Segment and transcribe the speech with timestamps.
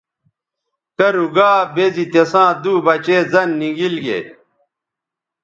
[0.97, 4.19] کرُو گا بے زی تِساں دُو بچے زَن نی گیل گے۔